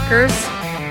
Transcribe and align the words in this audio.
Rockers! 0.00 0.32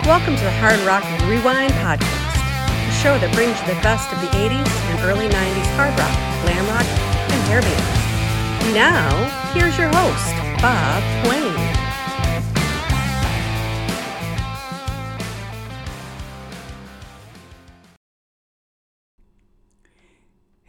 Welcome 0.05 0.35
to 0.35 0.43
the 0.43 0.51
Hard 0.61 0.79
Rock 0.81 1.03
Rewind 1.27 1.73
Podcast, 1.81 2.05
a 2.05 2.93
show 3.01 3.17
that 3.17 3.33
brings 3.33 3.57
you 3.59 3.65
the 3.73 3.81
best 3.81 4.05
of 4.13 4.21
the 4.21 4.29
80s 4.37 4.69
and 4.93 4.99
early 5.01 5.27
90s 5.27 5.69
hard 5.73 5.97
rock, 5.97 6.13
glam 6.45 6.65
rock, 6.69 6.85
and 7.33 7.41
hair 7.49 7.61
bands. 7.61 8.73
Now, 8.73 9.09
here's 9.51 9.77
your 9.77 9.89
host, 9.89 10.35
Bob 10.61 11.01
Wayne. 11.27 11.68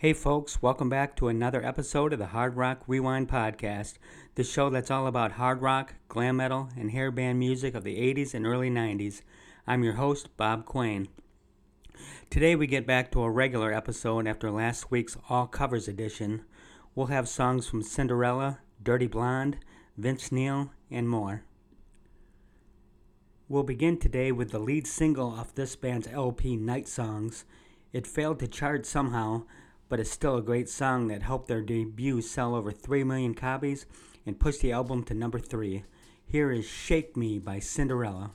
Hey, 0.00 0.14
folks, 0.14 0.62
welcome 0.62 0.88
back 0.88 1.14
to 1.16 1.28
another 1.28 1.62
episode 1.62 2.14
of 2.14 2.18
the 2.18 2.28
Hard 2.28 2.56
Rock 2.56 2.80
Rewind 2.86 3.28
Podcast, 3.28 3.98
the 4.34 4.42
show 4.42 4.70
that's 4.70 4.90
all 4.90 5.06
about 5.06 5.32
hard 5.32 5.60
rock, 5.60 5.92
glam 6.08 6.38
metal, 6.38 6.70
and 6.74 6.90
hair 6.90 7.10
band 7.10 7.38
music 7.38 7.74
of 7.74 7.84
the 7.84 7.98
80s 7.98 8.32
and 8.32 8.46
early 8.46 8.70
90s. 8.70 9.20
I'm 9.66 9.84
your 9.84 9.96
host, 9.96 10.34
Bob 10.38 10.64
Quain. 10.64 11.08
Today, 12.30 12.56
we 12.56 12.66
get 12.66 12.86
back 12.86 13.12
to 13.12 13.20
a 13.20 13.30
regular 13.30 13.74
episode 13.74 14.26
after 14.26 14.50
last 14.50 14.90
week's 14.90 15.18
All 15.28 15.46
Covers 15.46 15.86
edition. 15.86 16.46
We'll 16.94 17.08
have 17.08 17.28
songs 17.28 17.68
from 17.68 17.82
Cinderella, 17.82 18.60
Dirty 18.82 19.06
Blonde, 19.06 19.58
Vince 19.98 20.32
Neil, 20.32 20.70
and 20.90 21.10
more. 21.10 21.42
We'll 23.50 23.64
begin 23.64 23.98
today 23.98 24.32
with 24.32 24.50
the 24.50 24.60
lead 24.60 24.86
single 24.86 25.28
off 25.28 25.54
this 25.54 25.76
band's 25.76 26.08
LP, 26.10 26.56
Night 26.56 26.88
Songs. 26.88 27.44
It 27.92 28.06
failed 28.06 28.38
to 28.38 28.48
chart 28.48 28.86
somehow, 28.86 29.42
but 29.90 30.00
it's 30.00 30.10
still 30.10 30.36
a 30.36 30.42
great 30.42 30.68
song 30.68 31.08
that 31.08 31.22
helped 31.22 31.48
their 31.48 31.60
debut 31.60 32.22
sell 32.22 32.54
over 32.54 32.70
3 32.70 33.04
million 33.04 33.34
copies 33.34 33.84
and 34.24 34.38
push 34.38 34.56
the 34.58 34.72
album 34.72 35.02
to 35.02 35.12
number 35.12 35.40
3. 35.40 35.82
Here 36.24 36.52
is 36.52 36.64
Shake 36.64 37.16
Me 37.16 37.40
by 37.40 37.58
Cinderella. 37.58 38.30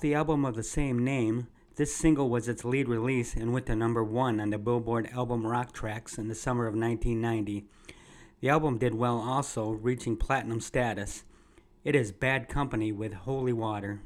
The 0.00 0.14
album 0.14 0.46
of 0.46 0.54
the 0.54 0.62
same 0.62 1.04
name, 1.04 1.48
this 1.76 1.94
single 1.94 2.30
was 2.30 2.48
its 2.48 2.64
lead 2.64 2.88
release 2.88 3.34
and 3.34 3.52
went 3.52 3.66
to 3.66 3.76
number 3.76 4.02
one 4.02 4.40
on 4.40 4.48
the 4.48 4.56
Billboard 4.56 5.10
Album 5.12 5.46
Rock 5.46 5.72
Tracks 5.72 6.16
in 6.16 6.26
the 6.26 6.34
summer 6.34 6.66
of 6.66 6.72
1990. 6.74 7.66
The 8.40 8.48
album 8.48 8.78
did 8.78 8.94
well 8.94 9.18
also, 9.18 9.72
reaching 9.72 10.16
platinum 10.16 10.60
status. 10.60 11.24
It 11.84 11.94
is 11.94 12.12
Bad 12.12 12.48
Company 12.48 12.92
with 12.92 13.12
Holy 13.12 13.52
Water. 13.52 14.00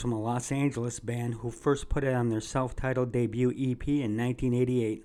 From 0.00 0.12
a 0.12 0.20
Los 0.20 0.50
Angeles 0.50 0.98
band 0.98 1.34
who 1.34 1.50
first 1.50 1.88
put 1.88 2.04
it 2.04 2.14
on 2.14 2.30
their 2.30 2.40
self 2.40 2.74
titled 2.74 3.12
debut 3.12 3.50
EP 3.50 3.86
in 3.86 4.16
1988. 4.16 5.04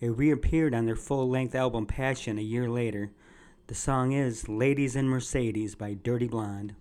It 0.00 0.08
reappeared 0.08 0.74
on 0.74 0.86
their 0.86 0.96
full 0.96 1.28
length 1.28 1.54
album 1.54 1.86
Passion 1.86 2.38
a 2.38 2.42
year 2.42 2.68
later. 2.68 3.12
The 3.68 3.74
song 3.74 4.12
is 4.12 4.48
Ladies 4.48 4.96
in 4.96 5.08
Mercedes 5.08 5.74
by 5.74 5.94
Dirty 5.94 6.26
Blonde. 6.26 6.74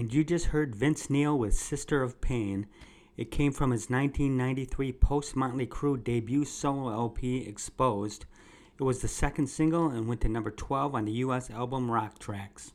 And 0.00 0.14
you 0.14 0.24
just 0.24 0.46
heard 0.46 0.74
Vince 0.74 1.10
Neil 1.10 1.38
with 1.38 1.52
Sister 1.52 2.02
of 2.02 2.22
Pain. 2.22 2.66
It 3.18 3.30
came 3.30 3.52
from 3.52 3.70
his 3.70 3.90
1993 3.90 4.92
post 4.92 5.36
Motley 5.36 5.66
Crue 5.66 6.02
debut 6.02 6.46
solo 6.46 6.90
LP, 6.90 7.46
Exposed. 7.46 8.24
It 8.78 8.82
was 8.82 9.02
the 9.02 9.08
second 9.08 9.48
single 9.48 9.88
and 9.90 10.08
went 10.08 10.22
to 10.22 10.28
number 10.30 10.50
12 10.50 10.94
on 10.94 11.04
the 11.04 11.12
US 11.12 11.50
album 11.50 11.90
Rock 11.90 12.18
Tracks. 12.18 12.72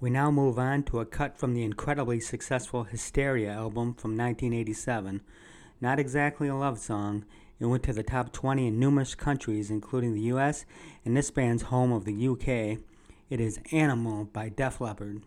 We 0.00 0.10
now 0.10 0.32
move 0.32 0.58
on 0.58 0.82
to 0.86 0.98
a 0.98 1.06
cut 1.06 1.38
from 1.38 1.54
the 1.54 1.62
incredibly 1.62 2.18
successful 2.18 2.82
Hysteria 2.82 3.52
album 3.52 3.94
from 3.94 4.16
1987. 4.16 5.20
Not 5.80 6.00
exactly 6.00 6.48
a 6.48 6.56
love 6.56 6.80
song, 6.80 7.26
it 7.60 7.66
went 7.66 7.84
to 7.84 7.92
the 7.92 8.02
top 8.02 8.32
20 8.32 8.66
in 8.66 8.80
numerous 8.80 9.14
countries, 9.14 9.70
including 9.70 10.14
the 10.14 10.32
US 10.32 10.64
and 11.04 11.16
this 11.16 11.30
band's 11.30 11.62
home 11.70 11.92
of 11.92 12.06
the 12.06 12.26
UK. 12.26 12.80
It 13.30 13.40
is 13.40 13.60
Animal 13.70 14.24
by 14.24 14.48
Def 14.48 14.80
Leppard. 14.80 15.22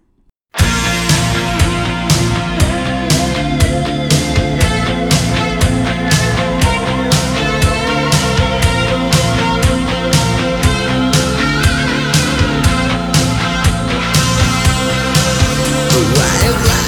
Wild 16.21 16.65
light 16.67 16.80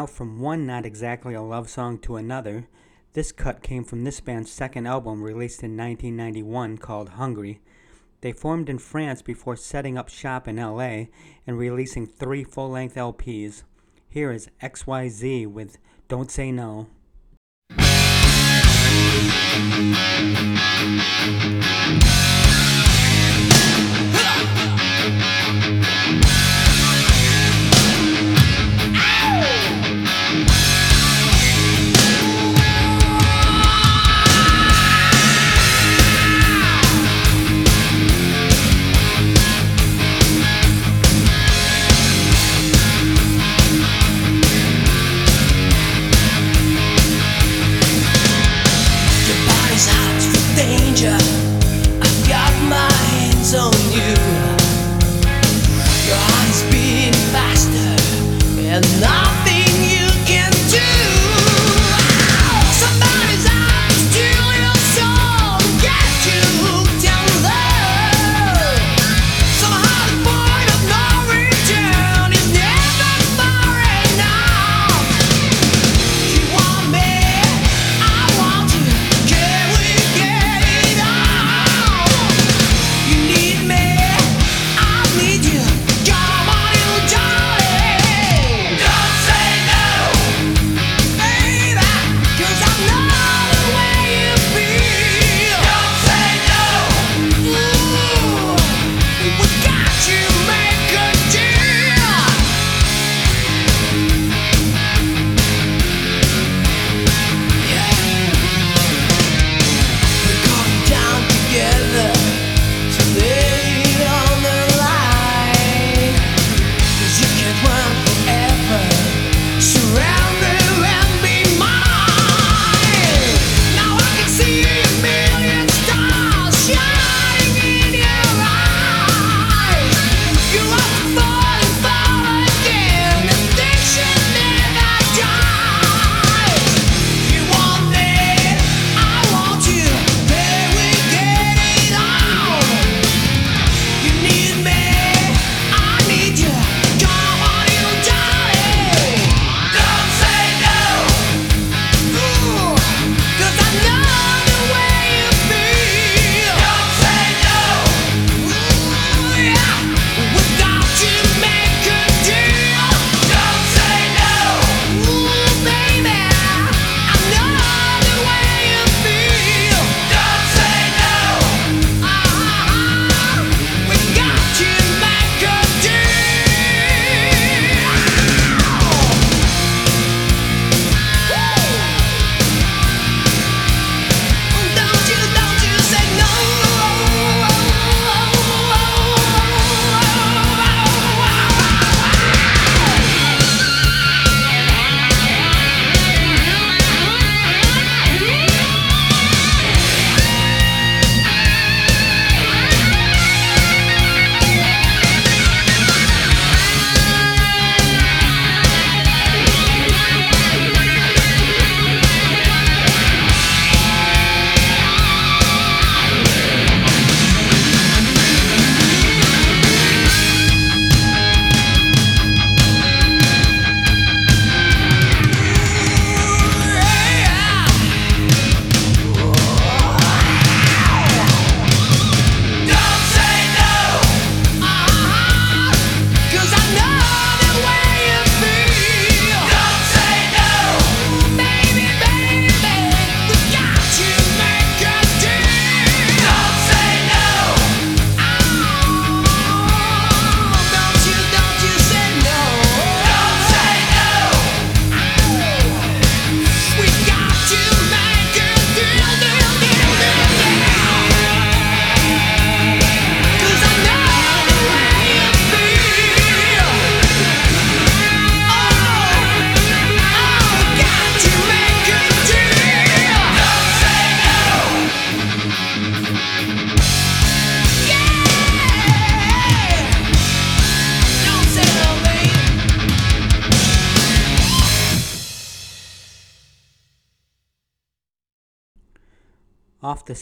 Now, 0.00 0.06
from 0.06 0.40
one 0.40 0.64
not 0.64 0.86
exactly 0.86 1.34
a 1.34 1.42
love 1.42 1.68
song 1.68 1.98
to 1.98 2.16
another, 2.16 2.66
this 3.12 3.32
cut 3.32 3.62
came 3.62 3.84
from 3.84 4.02
this 4.02 4.18
band's 4.18 4.50
second 4.50 4.86
album 4.86 5.22
released 5.22 5.62
in 5.62 5.76
1991 5.76 6.78
called 6.78 7.10
Hungry. 7.10 7.60
They 8.22 8.32
formed 8.32 8.70
in 8.70 8.78
France 8.78 9.20
before 9.20 9.56
setting 9.56 9.98
up 9.98 10.08
shop 10.08 10.48
in 10.48 10.56
LA 10.56 11.08
and 11.46 11.58
releasing 11.58 12.06
three 12.06 12.44
full 12.44 12.70
length 12.70 12.94
LPs. 12.94 13.64
Here 14.08 14.32
is 14.32 14.48
XYZ 14.62 15.46
with 15.48 15.76
Don't 16.08 16.30
Say 16.30 16.50
No. 16.50 16.86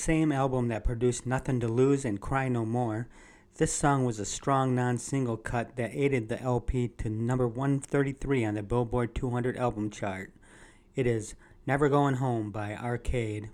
Same 0.09 0.33
album 0.33 0.69
that 0.69 0.85
produced 0.85 1.27
Nothing 1.27 1.61
to 1.61 1.69
Lose 1.69 2.03
and 2.03 2.19
Cry 2.19 2.49
No 2.49 2.65
More, 2.65 3.09
this 3.59 3.75
song 3.75 4.07
was 4.07 4.19
a 4.19 4.25
strong 4.25 4.75
non 4.75 4.97
single 4.97 5.37
cut 5.37 5.77
that 5.77 5.91
aided 5.93 6.31
the 6.31 6.41
LP 6.41 6.89
to 6.97 7.11
number 7.11 7.47
133 7.47 8.43
on 8.47 8.55
the 8.55 8.63
Billboard 8.63 9.15
200 9.15 9.59
album 9.59 9.91
chart. 9.91 10.33
It 10.97 11.07
is 11.07 11.35
Never 11.67 11.91
Going 11.91 12.15
Home 12.15 12.51
by 12.51 12.75
Arcade. 12.75 13.51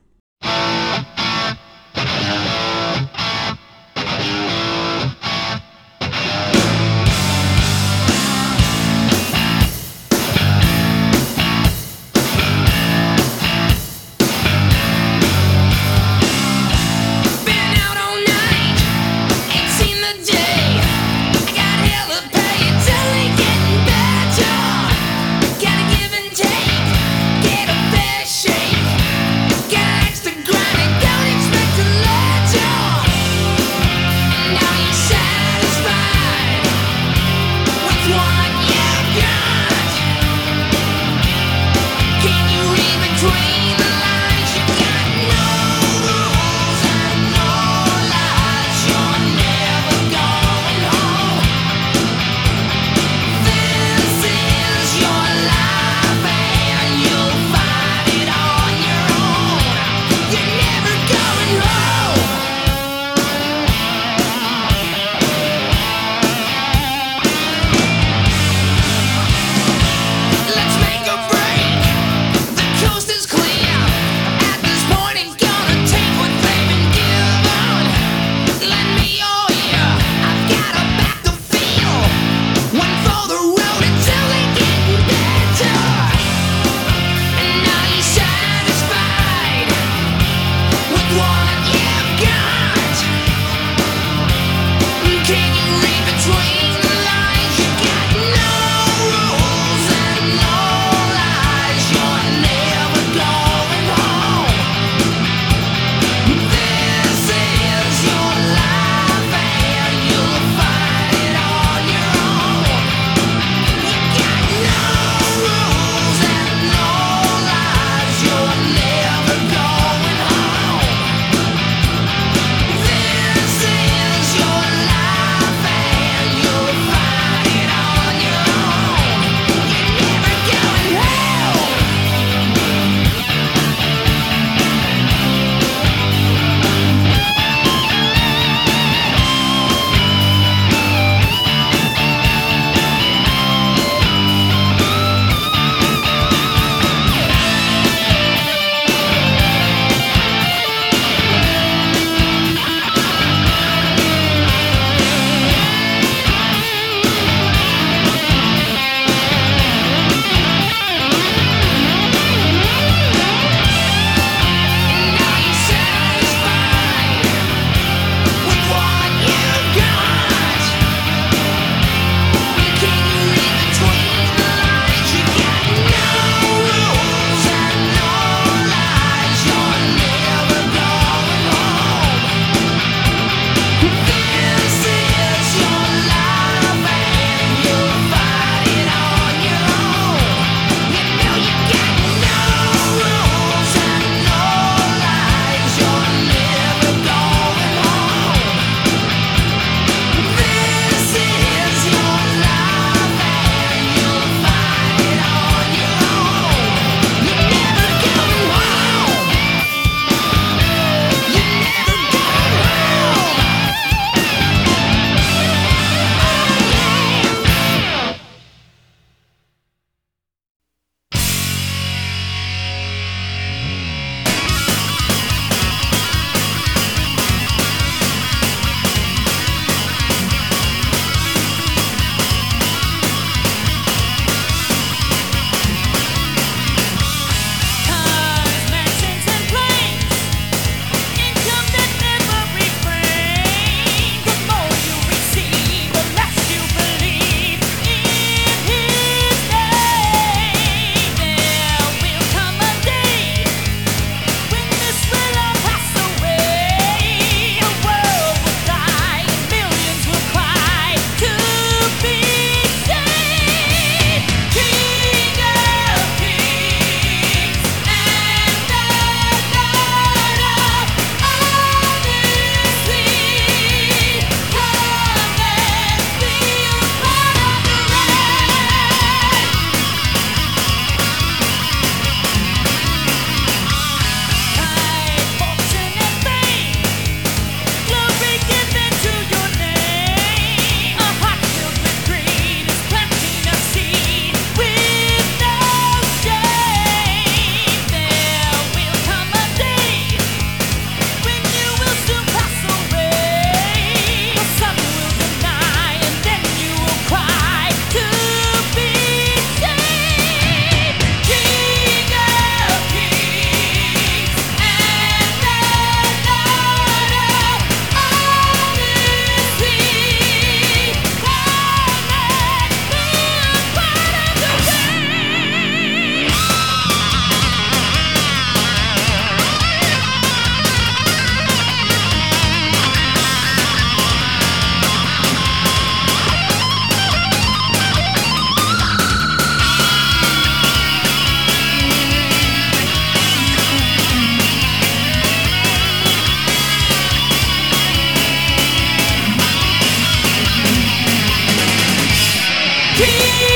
keep 352.96 353.53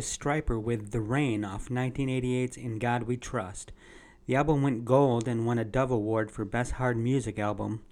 was 0.00 0.58
with 0.58 0.92
The 0.92 1.00
Reign 1.00 1.44
off 1.44 1.68
1988's 1.68 2.56
In 2.56 2.78
God 2.78 3.02
We 3.02 3.18
Trust. 3.18 3.70
The 4.26 4.34
album 4.34 4.62
went 4.62 4.86
gold 4.86 5.28
and 5.28 5.44
won 5.44 5.58
a 5.58 5.64
Dove 5.64 5.90
Award 5.90 6.30
for 6.30 6.46
Best 6.46 6.72
Hard 6.72 6.96
Music 6.96 7.38
Album. 7.38 7.82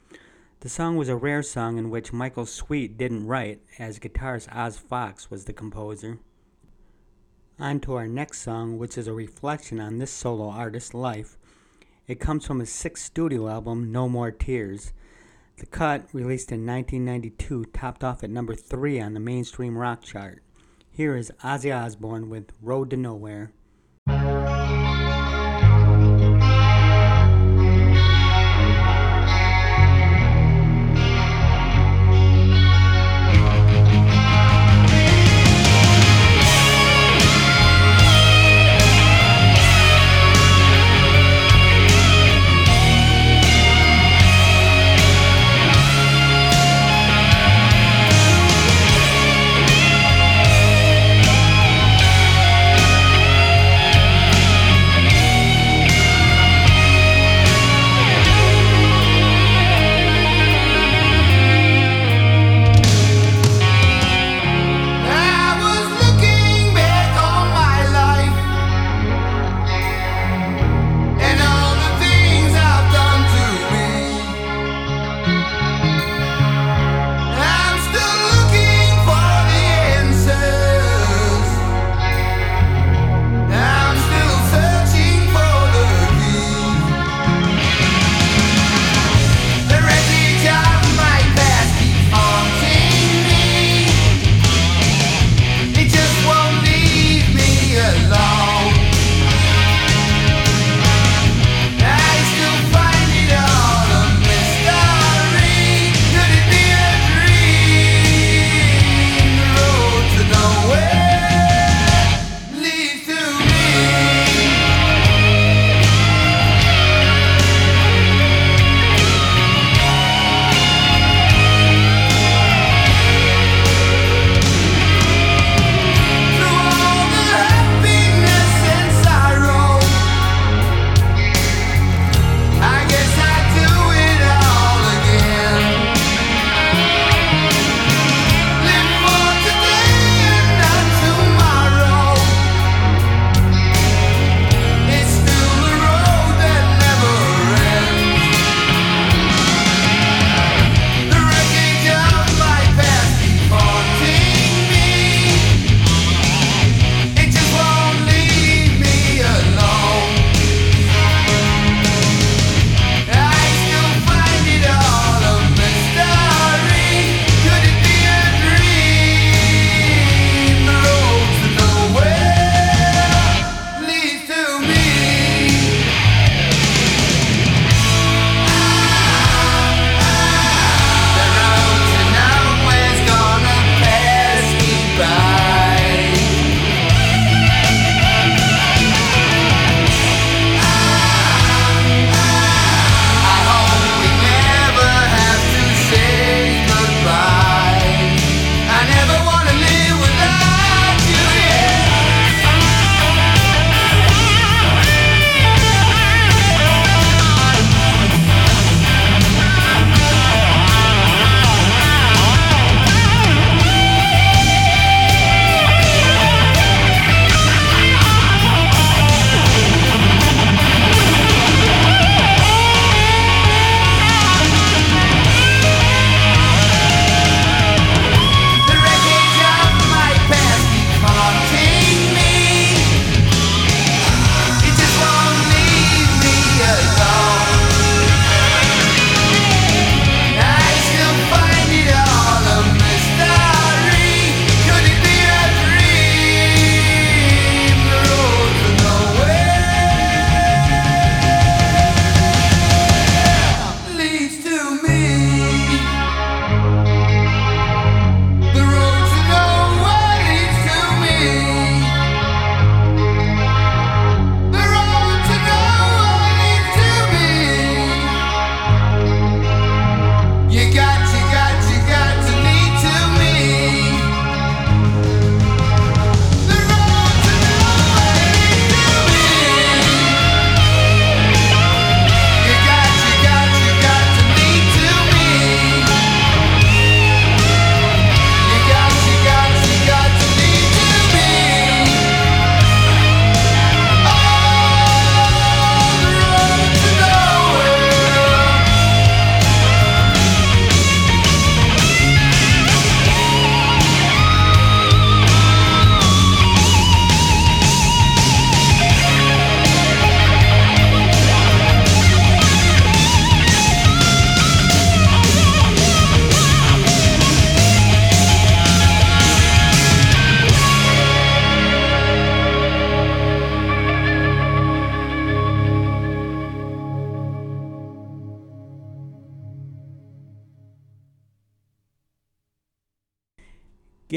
The 0.60 0.70
song 0.70 0.96
was 0.96 1.10
a 1.10 1.16
rare 1.16 1.42
song 1.42 1.76
in 1.76 1.90
which 1.90 2.12
Michael 2.12 2.46
Sweet 2.46 2.96
didn't 2.96 3.26
write, 3.26 3.60
as 3.78 3.98
guitarist 3.98 4.48
Oz 4.56 4.78
Fox 4.78 5.30
was 5.30 5.44
the 5.44 5.52
composer. 5.52 6.18
On 7.58 7.78
to 7.80 7.96
our 7.96 8.08
next 8.08 8.40
song, 8.40 8.78
which 8.78 8.96
is 8.96 9.06
a 9.06 9.12
reflection 9.12 9.78
on 9.78 9.98
this 9.98 10.10
solo 10.10 10.48
artist's 10.48 10.94
life. 10.94 11.36
It 12.06 12.20
comes 12.20 12.46
from 12.46 12.60
his 12.60 12.70
sixth 12.70 13.04
studio 13.04 13.48
album, 13.48 13.92
No 13.92 14.08
More 14.08 14.30
Tears. 14.30 14.94
The 15.58 15.66
cut, 15.66 16.08
released 16.14 16.52
in 16.52 16.64
1992, 16.64 17.66
topped 17.66 18.02
off 18.02 18.24
at 18.24 18.30
number 18.30 18.54
3 18.54 18.98
on 18.98 19.12
the 19.12 19.20
mainstream 19.20 19.76
rock 19.76 20.02
chart. 20.02 20.42
Here 20.98 21.16
is 21.16 21.30
Ozzy 21.44 21.72
Osbourne 21.72 22.28
with 22.28 22.50
Road 22.60 22.90
to 22.90 22.96
Nowhere. 22.96 23.52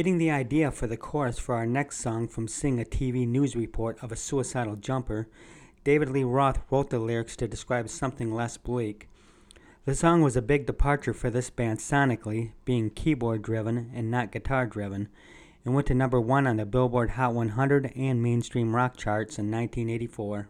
Getting 0.02 0.18
the 0.18 0.32
idea 0.32 0.72
for 0.72 0.88
the 0.88 0.98
chorus 0.98 1.38
for 1.38 1.54
our 1.54 1.68
next 1.68 2.00
song 2.00 2.28
from 2.28 2.48
seeing 2.48 2.82
a 2.82 2.84
TV 2.84 3.28
news 3.28 3.56
report 3.56 4.00
of 4.02 4.12
a 4.12 4.16
suicidal 4.16 4.76
jumper, 4.76 5.28
David 5.84 6.10
Lee 6.10 6.24
Roth 6.24 6.60
wrote 6.72 6.90
the 6.90 6.98
lyrics 6.98 7.36
to 7.36 7.48
describe 7.48 7.88
something 7.88 8.34
less 8.34 8.58
bleak. 8.58 9.08
The 9.86 9.94
song 9.94 10.24
was 10.24 10.36
a 10.36 10.42
big 10.42 10.66
departure 10.66 11.14
for 11.14 11.30
this 11.30 11.52
band 11.52 11.78
sonically, 11.78 12.54
being 12.66 12.90
keyboard 12.90 13.44
driven 13.44 13.92
and 13.94 14.10
not 14.10 14.32
guitar 14.32 14.66
driven, 14.66 15.08
and 15.64 15.76
went 15.76 15.86
to 15.86 15.94
number 15.94 16.20
one 16.20 16.48
on 16.48 16.58
the 16.58 16.66
Billboard 16.66 17.12
Hot 17.12 17.36
100 17.36 17.92
and 17.96 18.24
mainstream 18.24 18.76
rock 18.76 18.98
charts 18.98 19.38
in 19.38 19.52
1984. 19.52 20.50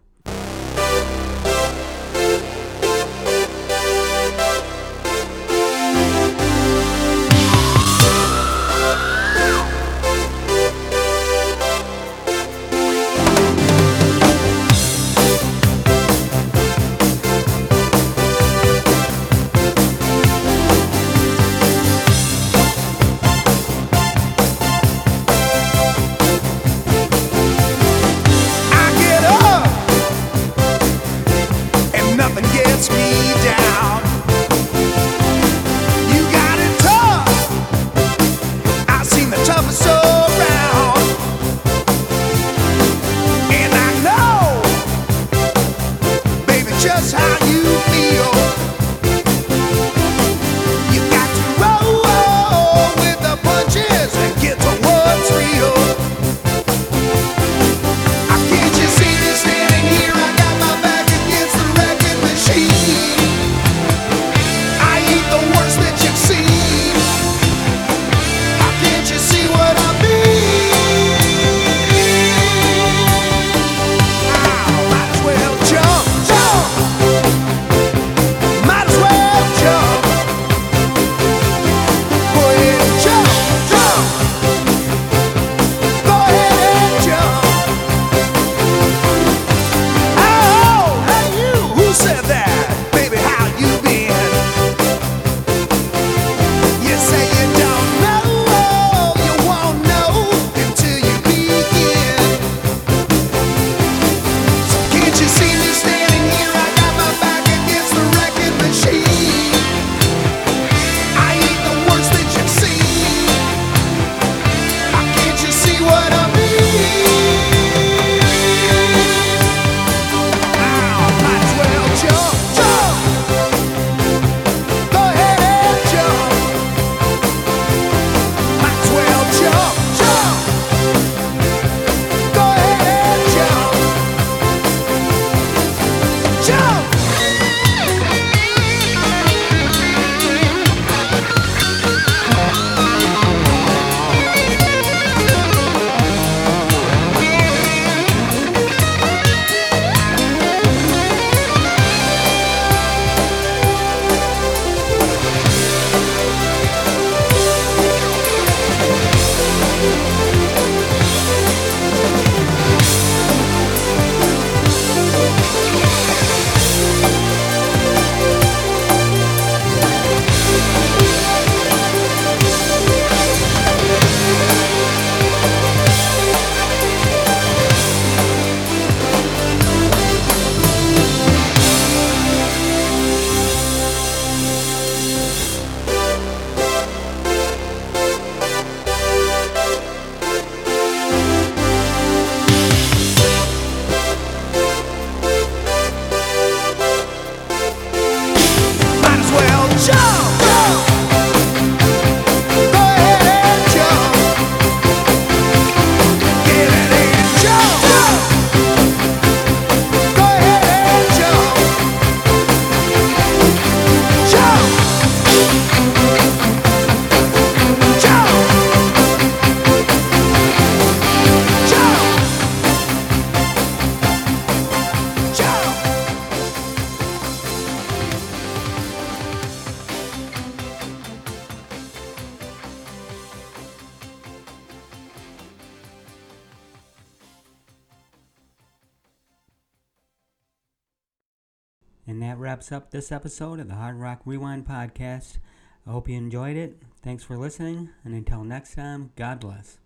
Wraps 242.61 242.71
up 242.71 242.91
this 242.91 243.11
episode 243.11 243.59
of 243.59 243.67
the 243.67 243.73
Hard 243.73 243.95
Rock 243.95 244.21
Rewind 244.23 244.67
podcast. 244.67 245.39
I 245.87 245.89
hope 245.89 246.07
you 246.07 246.15
enjoyed 246.15 246.55
it. 246.55 246.77
Thanks 247.01 247.23
for 247.23 247.35
listening, 247.35 247.89
and 248.03 248.13
until 248.13 248.43
next 248.43 248.75
time, 248.75 249.09
God 249.15 249.39
bless. 249.39 249.79